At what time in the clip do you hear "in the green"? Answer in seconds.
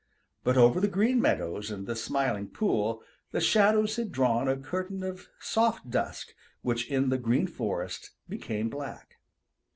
6.89-7.45